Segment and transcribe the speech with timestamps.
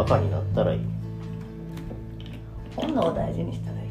[0.00, 0.80] バカになったらいい、
[2.74, 3.90] 本能を大事にしたらいいよ。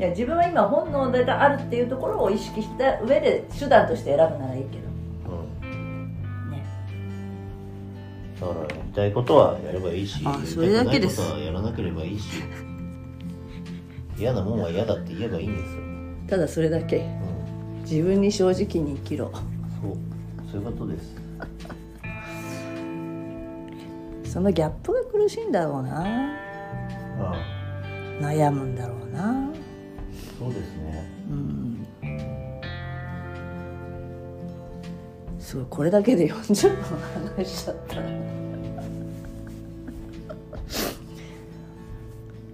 [0.00, 4.82] いや自分は今本能があるっていうところを意識した上で手段として選ぶならいいけど。
[5.30, 5.70] うん。
[5.70, 5.74] う
[6.48, 6.66] ん、ね。
[8.40, 12.42] だからやりたいことはやればいいしそれだけですないことはやらなければいいし。
[14.18, 15.82] 嫌なもんは嫌だって言えばいいんですよ、
[16.26, 16.96] ただそれだけ。
[16.96, 17.00] う
[17.78, 19.30] ん、自分に正直に生きろ。
[19.30, 19.42] そう。
[20.50, 21.26] そういうことです。
[24.36, 26.36] そのギャップが苦しいんだろうな。
[28.20, 29.50] 悩むんだろうな。
[30.38, 31.10] そうですね。
[31.30, 31.86] うん。
[35.38, 36.82] すごいこれだけで40分
[37.36, 37.96] 話しちゃった。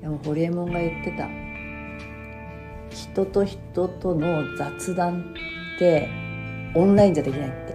[0.00, 1.28] でもホリエモンが言ってた。
[2.90, 5.34] 人と人との雑談
[5.76, 6.08] って
[6.76, 7.71] オンラインじゃできないって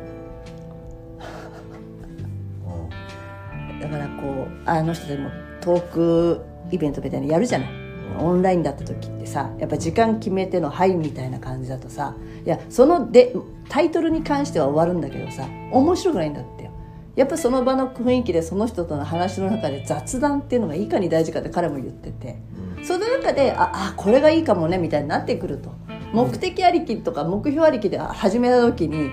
[3.82, 5.30] だからこうあの人でも
[5.62, 7.70] トークイベントみたいなのやるじゃない。
[8.20, 13.36] オンラインだった時ってさやっぱ時間決めての「はい」みたいな感じだとさいやそので
[13.70, 16.72] タイトルに関しては終わるんだけどさ面白くないんだってよ。
[17.16, 22.40] やっぱその場の雰囲気でその人との話の中で雑談っていうのがいかに大事かって彼も言ってて。
[22.82, 22.86] ん。
[22.86, 25.72] その中でああこれがいいかもねみたいになってくると
[26.14, 29.10] 目的ありきとか目標ありきで始めた時に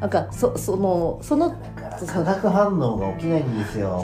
[0.00, 1.54] なんかそそのその
[2.06, 4.00] 化学反応が起きないんですよ。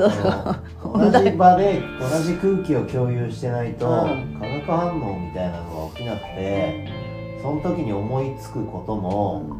[0.82, 4.38] 同じ場で同じ空気を共有してないと、うん。
[4.40, 6.88] 化学反応みたいなのが起きなくて
[7.42, 9.56] その時に思いつくことも、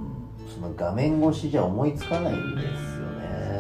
[0.53, 2.67] その画面越しじゃ思いつかないんです
[2.99, 3.07] よ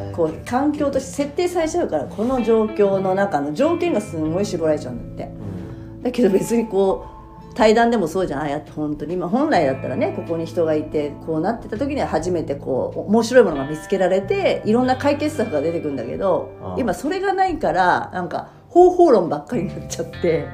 [0.08, 0.12] ね。
[0.14, 5.34] こう環境として設定されちゃうからこの状況の中の条件がすごい絞られちゃうんだって。
[5.34, 6.02] うん。
[6.02, 7.15] だけど別にこう
[7.56, 9.14] 対談でもそうじゃないやって本当に。
[9.14, 16.76] 今本来だったらねここに人がいてこうなってた時には初めてこう面白いものが見つけられていろんな解決策が出てくるんだけどああ。
[16.78, 20.46] 今それがないからなんか方法論ばっかりになっちゃって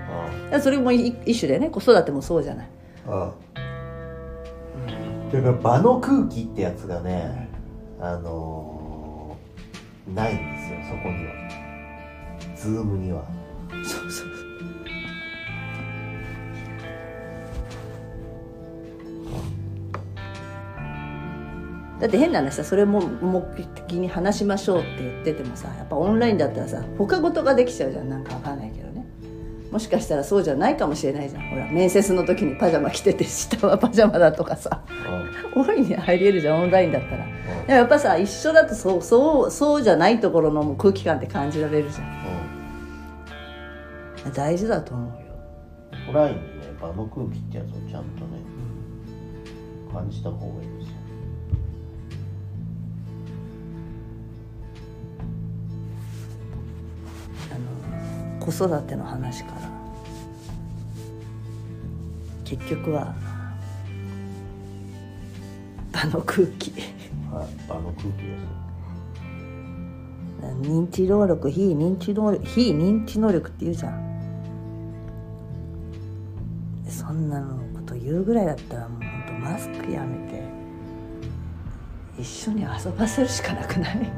[0.53, 2.69] あそれも一一種でね子育てもそうじゃない。
[3.09, 3.33] あ
[5.33, 7.49] だから場の空気ってやつがね
[8.01, 11.33] あのーないんですよそこには。
[12.57, 13.25] ズームには。
[13.85, 14.32] そうそう
[22.03, 28.09] だって変な話さそれも目的に話しましょうって言っててもさやっぱオンラインだったらさ他事ができちゃうじゃん。
[28.09, 29.07] なんかわかんないけどね。
[29.71, 31.49] もしかしたらそうじゃないかもしれないじゃん。
[31.49, 34.83] ほら面接の時にパジャマ着てて下はパジャマだとかさ。
[35.55, 37.25] 大いに入りえるじゃんオンラインだったら。
[37.25, 37.33] で
[37.69, 42.05] もやっぱさ一緒だとそうそうそうじゃないところの空気感って感じられるじゃ
[44.29, 44.33] ん。
[44.35, 45.17] 大事だと思うよ。
[46.09, 48.43] オンラインでね場の空気ってやつをちゃんとね
[49.93, 50.97] 感じた方がいいですよ
[58.45, 59.61] 子育ての話から。
[62.45, 63.15] 結局は
[65.93, 66.73] 場の空気。
[67.31, 68.43] はい場の空気です
[70.69, 74.03] 認知能力非認知能力非認知能力って言うじゃん。
[76.89, 80.43] そんなのこと言うぐらいだったらもう本当マスクやめて
[82.19, 84.13] 一緒に遊ばせるしかなくない？